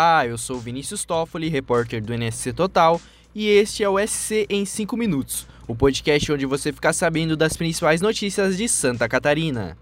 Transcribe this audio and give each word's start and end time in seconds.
Olá, 0.00 0.24
eu 0.24 0.38
sou 0.38 0.60
Vinícius 0.60 1.04
Toffoli, 1.04 1.48
repórter 1.48 2.00
do 2.00 2.14
NSC 2.14 2.52
Total, 2.52 3.00
e 3.34 3.48
este 3.48 3.82
é 3.82 3.88
o 3.88 3.98
SC 3.98 4.46
em 4.48 4.64
5 4.64 4.96
minutos, 4.96 5.44
o 5.66 5.74
podcast 5.74 6.30
onde 6.30 6.46
você 6.46 6.72
fica 6.72 6.92
sabendo 6.92 7.36
das 7.36 7.56
principais 7.56 8.00
notícias 8.00 8.56
de 8.56 8.68
Santa 8.68 9.08
Catarina. 9.08 9.76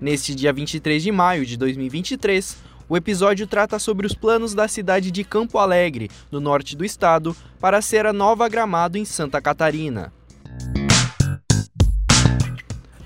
Neste 0.00 0.34
dia 0.34 0.52
23 0.52 1.00
de 1.00 1.12
maio 1.12 1.46
de 1.46 1.56
2023, 1.56 2.56
o 2.88 2.96
episódio 2.96 3.46
trata 3.46 3.78
sobre 3.78 4.04
os 4.04 4.14
planos 4.14 4.52
da 4.52 4.66
cidade 4.66 5.12
de 5.12 5.22
Campo 5.22 5.58
Alegre, 5.58 6.10
no 6.32 6.40
norte 6.40 6.76
do 6.76 6.84
estado, 6.84 7.36
para 7.60 7.80
ser 7.80 8.04
a 8.04 8.12
nova 8.12 8.48
Gramado 8.48 8.98
em 8.98 9.04
Santa 9.04 9.40
Catarina. 9.40 10.12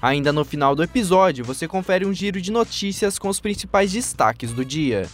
Ainda 0.01 0.33
no 0.33 0.45
final 0.45 0.77
do 0.77 0.83
episódio, 0.83 1.45
você 1.45 1.66
confere 1.66 2.07
um 2.07 2.15
giro 2.15 2.41
de 2.41 2.52
notícias 2.52 3.19
com 3.19 3.29
os 3.29 3.41
principais 3.41 3.91
destaques 3.91 4.52
do 4.52 4.65
dia. 4.65 5.09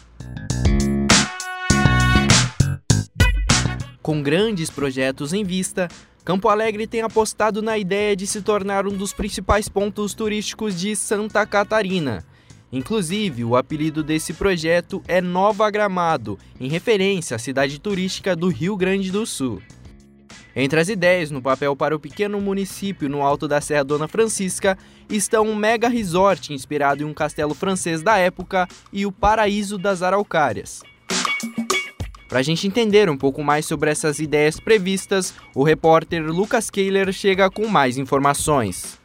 Com 4.02 4.22
grandes 4.22 4.68
projetos 4.68 5.32
em 5.32 5.42
vista, 5.42 5.88
Campo 6.22 6.48
Alegre 6.48 6.86
tem 6.86 7.00
apostado 7.00 7.62
na 7.62 7.78
ideia 7.78 8.14
de 8.14 8.26
se 8.26 8.42
tornar 8.42 8.86
um 8.86 8.94
dos 8.94 9.14
principais 9.14 9.70
pontos 9.70 10.12
turísticos 10.12 10.78
de 10.78 10.94
Santa 10.94 11.46
Catarina. 11.46 12.22
Inclusive, 12.70 13.42
o 13.42 13.56
apelido 13.56 14.02
desse 14.02 14.34
projeto 14.34 15.02
é 15.08 15.22
Nova 15.22 15.70
Gramado, 15.70 16.38
em 16.60 16.68
referência 16.68 17.36
à 17.36 17.38
cidade 17.38 17.80
turística 17.80 18.36
do 18.36 18.48
Rio 18.48 18.76
Grande 18.76 19.10
do 19.10 19.24
Sul. 19.24 19.62
Entre 20.56 20.78
as 20.78 20.88
ideias 20.88 21.32
no 21.32 21.42
papel 21.42 21.74
para 21.74 21.96
o 21.96 21.98
pequeno 21.98 22.40
município 22.40 23.08
no 23.08 23.22
alto 23.22 23.48
da 23.48 23.60
Serra 23.60 23.82
Dona 23.82 24.06
Francisca 24.06 24.78
estão 25.08 25.48
um 25.48 25.56
mega 25.56 25.88
resort 25.88 26.52
inspirado 26.52 27.02
em 27.02 27.06
um 27.06 27.12
castelo 27.12 27.54
francês 27.54 28.02
da 28.02 28.16
época 28.16 28.68
e 28.92 29.04
o 29.04 29.10
Paraíso 29.10 29.76
das 29.76 30.00
Araucárias. 30.00 30.82
Para 32.28 32.38
a 32.38 32.42
gente 32.42 32.66
entender 32.66 33.10
um 33.10 33.16
pouco 33.16 33.42
mais 33.42 33.66
sobre 33.66 33.90
essas 33.90 34.18
ideias 34.18 34.60
previstas, 34.60 35.34
o 35.54 35.64
repórter 35.64 36.24
Lucas 36.24 36.70
Kehler 36.70 37.12
chega 37.12 37.50
com 37.50 37.66
mais 37.66 37.98
informações. 37.98 38.98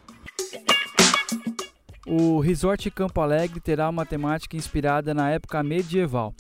O 2.06 2.40
Resort 2.40 2.90
Campo 2.92 3.22
Alegre 3.22 3.60
terá 3.60 3.90
uma 3.90 4.06
temática 4.06 4.56
inspirada 4.56 5.14
na 5.14 5.30
época 5.30 5.62
medieval. 5.62 6.34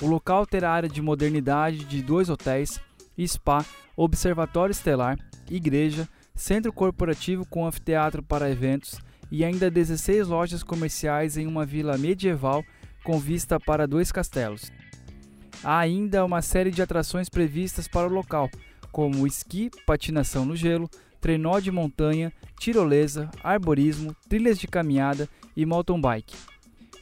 O 0.00 0.06
local 0.06 0.46
terá 0.46 0.70
área 0.70 0.88
de 0.88 1.02
modernidade 1.02 1.84
de 1.84 2.00
dois 2.00 2.28
hotéis, 2.28 2.80
spa, 3.26 3.64
observatório 3.96 4.72
estelar, 4.72 5.18
igreja, 5.50 6.08
centro 6.34 6.72
corporativo 6.72 7.44
com 7.46 7.66
anfiteatro 7.66 8.22
para 8.22 8.50
eventos 8.50 8.98
e 9.30 9.44
ainda 9.44 9.70
16 9.70 10.26
lojas 10.28 10.62
comerciais 10.62 11.36
em 11.36 11.46
uma 11.46 11.64
vila 11.64 11.96
medieval 11.96 12.64
com 13.04 13.18
vista 13.18 13.58
para 13.60 13.86
dois 13.86 14.10
castelos. 14.10 14.70
Há 15.62 15.78
ainda 15.78 16.24
uma 16.24 16.40
série 16.40 16.70
de 16.70 16.80
atrações 16.80 17.28
previstas 17.28 17.86
para 17.86 18.06
o 18.06 18.12
local, 18.12 18.48
como 18.90 19.26
esqui, 19.26 19.70
patinação 19.86 20.44
no 20.44 20.56
gelo, 20.56 20.88
trenó 21.20 21.60
de 21.60 21.70
montanha, 21.70 22.32
tirolesa, 22.58 23.30
arborismo, 23.44 24.16
trilhas 24.28 24.58
de 24.58 24.66
caminhada 24.66 25.28
e 25.56 25.66
mountain 25.66 26.00
bike. 26.00 26.36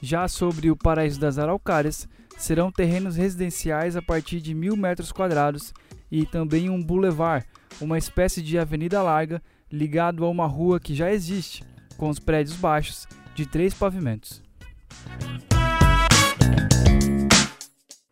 Já 0.02 0.26
sobre 0.28 0.70
o 0.70 0.76
Paraíso 0.76 1.20
das 1.20 1.38
Araucárias, 1.38 2.08
serão 2.36 2.70
terrenos 2.70 3.16
residenciais 3.16 3.96
a 3.96 4.02
partir 4.02 4.40
de 4.40 4.54
mil 4.54 4.76
metros 4.76 5.12
quadrados 5.12 5.72
e 6.10 6.24
também 6.26 6.70
um 6.70 6.82
boulevard, 6.82 7.46
uma 7.80 7.98
espécie 7.98 8.42
de 8.42 8.58
avenida 8.58 9.02
larga 9.02 9.42
ligado 9.70 10.24
a 10.24 10.28
uma 10.28 10.46
rua 10.46 10.80
que 10.80 10.94
já 10.94 11.12
existe, 11.12 11.64
com 11.96 12.08
os 12.08 12.18
prédios 12.18 12.56
baixos 12.56 13.06
de 13.34 13.46
três 13.46 13.74
pavimentos. 13.74 14.42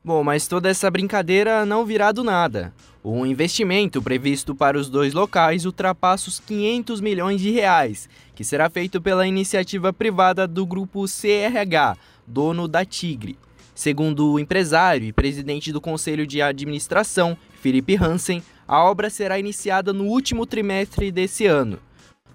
Bom, 0.05 0.23
mas 0.23 0.47
toda 0.47 0.69
essa 0.69 0.89
brincadeira 0.89 1.67
não 1.67 1.85
virá 1.85 2.13
do 2.13 2.23
nada. 2.23 2.73
O 3.03 3.27
investimento 3.27 4.03
previsto 4.03 4.55
para 4.55 4.79
os 4.79 4.89
dois 4.89 5.13
locais 5.13 5.65
ultrapassa 5.65 6.29
os 6.29 6.39
500 6.39 7.01
milhões 7.01 7.41
de 7.41 7.51
reais, 7.51 8.09
que 8.35 8.45
será 8.45 8.71
feito 8.71 9.01
pela 9.01 9.27
iniciativa 9.27 9.93
privada 9.93 10.47
do 10.47 10.65
grupo 10.65 11.05
CRH, 11.07 11.97
dono 12.27 12.69
da 12.69 12.85
Tigre. 12.85 13.39
Segundo 13.77 14.33
o 14.33 14.41
empresário 14.41 15.07
e 15.07 15.13
presidente 15.13 15.71
do 15.71 15.83
Conselho 15.83 16.27
de 16.27 16.41
Administração, 16.41 17.37
Felipe 17.61 17.95
Hansen, 17.95 18.43
a 18.67 18.83
obra 18.83 19.11
será 19.11 19.39
iniciada 19.39 19.93
no 19.93 20.05
último 20.05 20.47
trimestre 20.47 21.13
desse 21.13 21.45
ano. 21.45 21.79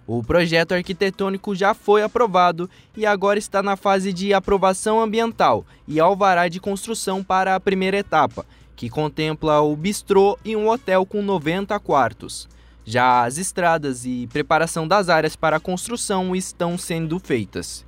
O 0.06 0.22
projeto 0.22 0.74
arquitetônico 0.74 1.56
já 1.56 1.74
foi 1.74 2.04
aprovado 2.04 2.70
e 2.96 3.08
agora 3.08 3.40
está 3.40 3.64
na 3.64 3.76
fase 3.76 4.14
de 4.14 4.36
aprovação 4.36 5.02
ambiental 5.02 5.66
e 5.88 6.00
alvará 6.00 6.48
de 6.48 6.60
construção 6.60 7.24
para 7.24 7.56
a 7.56 7.60
primeira 7.60 7.98
etapa, 7.98 8.46
que 8.76 8.88
contempla 8.88 9.62
o 9.62 9.76
bistrô 9.76 10.38
e 10.46 10.56
um 10.56 10.70
hotel 10.70 11.08
com 11.08 11.24
90 11.24 11.80
quartos. 11.80 12.48
Já 12.86 13.24
as 13.24 13.40
estradas 13.40 14.06
e 14.06 14.28
preparação 14.32 14.88
das 14.88 15.10
áreas 15.10 15.36
para 15.36 15.58
a 15.58 15.60
construção 15.60 16.36
estão 16.36 16.78
sendo 16.78 17.18
feitas. 17.18 17.84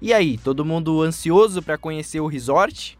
E 0.00 0.14
aí, 0.14 0.38
todo 0.38 0.64
mundo 0.64 1.02
ansioso 1.02 1.60
para 1.60 1.76
conhecer 1.76 2.20
o 2.20 2.28
resort? 2.28 2.96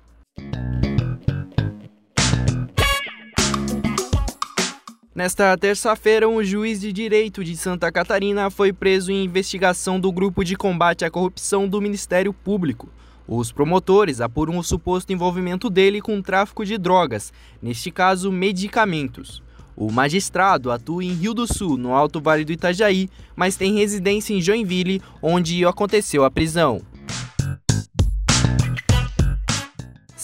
Nesta 5.14 5.56
terça-feira, 5.56 6.28
um 6.28 6.42
juiz 6.42 6.80
de 6.80 6.92
direito 6.92 7.44
de 7.44 7.56
Santa 7.56 7.92
Catarina 7.92 8.50
foi 8.50 8.72
preso 8.72 9.12
em 9.12 9.24
investigação 9.24 10.00
do 10.00 10.10
grupo 10.10 10.42
de 10.42 10.56
combate 10.56 11.04
à 11.04 11.10
corrupção 11.10 11.68
do 11.68 11.80
Ministério 11.80 12.32
Público. 12.32 12.88
Os 13.28 13.52
promotores 13.52 14.20
apuram 14.20 14.58
o 14.58 14.64
suposto 14.64 15.12
envolvimento 15.12 15.70
dele 15.70 16.00
com 16.00 16.20
tráfico 16.20 16.64
de 16.64 16.76
drogas, 16.76 17.32
neste 17.62 17.92
caso, 17.92 18.32
medicamentos. 18.32 19.40
O 19.80 19.92
magistrado 19.92 20.72
atua 20.72 21.04
em 21.04 21.12
Rio 21.12 21.32
do 21.32 21.46
Sul, 21.46 21.76
no 21.76 21.94
Alto 21.94 22.20
Vale 22.20 22.44
do 22.44 22.50
Itajaí, 22.50 23.08
mas 23.36 23.54
tem 23.54 23.76
residência 23.76 24.34
em 24.34 24.40
Joinville, 24.40 25.00
onde 25.22 25.64
aconteceu 25.64 26.24
a 26.24 26.30
prisão. 26.30 26.82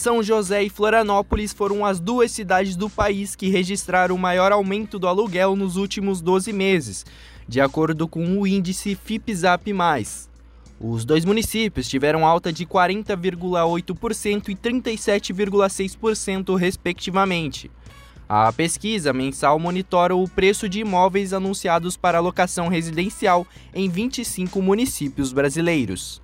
São 0.05 0.21
José 0.21 0.61
e 0.61 0.69
Florianópolis 0.69 1.51
foram 1.51 1.83
as 1.83 1.99
duas 1.99 2.31
cidades 2.31 2.75
do 2.75 2.87
país 2.87 3.35
que 3.35 3.49
registraram 3.49 4.13
o 4.13 4.19
maior 4.19 4.51
aumento 4.51 4.99
do 4.99 5.07
aluguel 5.07 5.55
nos 5.55 5.77
últimos 5.77 6.21
12 6.21 6.53
meses, 6.53 7.03
de 7.47 7.59
acordo 7.59 8.07
com 8.07 8.37
o 8.37 8.45
índice 8.45 8.93
FIPZAP+. 8.93 9.73
Os 10.79 11.05
dois 11.05 11.25
municípios 11.25 11.89
tiveram 11.89 12.23
alta 12.23 12.53
de 12.53 12.67
40,8% 12.67 14.49
e 14.49 14.55
37,6%, 14.55 16.55
respectivamente. 16.55 17.71
A 18.29 18.53
pesquisa 18.53 19.11
mensal 19.11 19.57
monitora 19.57 20.15
o 20.15 20.29
preço 20.29 20.69
de 20.69 20.81
imóveis 20.81 21.33
anunciados 21.33 21.97
para 21.97 22.19
locação 22.19 22.67
residencial 22.67 23.47
em 23.73 23.89
25 23.89 24.61
municípios 24.61 25.33
brasileiros. 25.33 26.21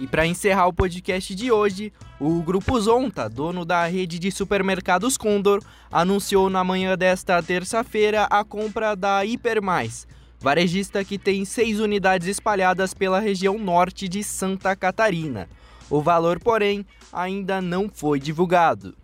E 0.00 0.06
para 0.06 0.26
encerrar 0.26 0.66
o 0.66 0.72
podcast 0.72 1.34
de 1.34 1.52
hoje, 1.52 1.92
o 2.18 2.42
Grupo 2.42 2.80
Zonta, 2.80 3.28
dono 3.28 3.66
da 3.66 3.84
rede 3.84 4.18
de 4.18 4.30
supermercados 4.30 5.18
Condor, 5.18 5.62
anunciou 5.92 6.48
na 6.48 6.64
manhã 6.64 6.96
desta 6.96 7.42
terça-feira 7.42 8.24
a 8.30 8.42
compra 8.42 8.96
da 8.96 9.22
Hipermais, 9.26 10.08
varejista 10.40 11.04
que 11.04 11.18
tem 11.18 11.44
seis 11.44 11.80
unidades 11.80 12.28
espalhadas 12.28 12.94
pela 12.94 13.20
região 13.20 13.58
norte 13.58 14.08
de 14.08 14.24
Santa 14.24 14.74
Catarina. 14.74 15.46
O 15.90 16.00
valor, 16.00 16.40
porém, 16.40 16.86
ainda 17.12 17.60
não 17.60 17.86
foi 17.92 18.18
divulgado. 18.18 18.96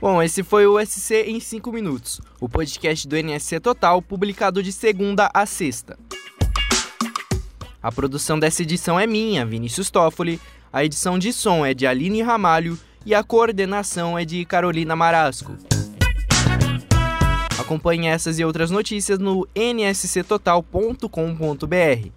Bom, 0.00 0.20
esse 0.20 0.42
foi 0.42 0.66
o 0.66 0.84
SC 0.84 1.26
em 1.28 1.38
5 1.38 1.70
minutos, 1.70 2.20
o 2.40 2.48
podcast 2.48 3.06
do 3.06 3.16
NSC 3.16 3.60
Total, 3.60 4.02
publicado 4.02 4.60
de 4.64 4.72
segunda 4.72 5.30
a 5.32 5.46
sexta. 5.46 5.96
A 7.82 7.90
produção 7.90 8.38
dessa 8.38 8.62
edição 8.62 9.00
é 9.00 9.06
minha, 9.06 9.46
Vinícius 9.46 9.90
Toffoli, 9.90 10.38
a 10.72 10.84
edição 10.84 11.18
de 11.18 11.32
som 11.32 11.64
é 11.64 11.72
de 11.72 11.86
Aline 11.86 12.20
Ramalho 12.20 12.78
e 13.06 13.14
a 13.14 13.24
coordenação 13.24 14.18
é 14.18 14.24
de 14.24 14.44
Carolina 14.44 14.94
Marasco. 14.94 15.56
Acompanhe 17.58 18.08
essas 18.08 18.38
e 18.38 18.44
outras 18.44 18.70
notícias 18.70 19.18
no 19.18 19.48
nsctotal.com.br. 19.54 22.08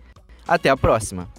Até 0.46 0.70
a 0.70 0.76
próxima! 0.76 1.30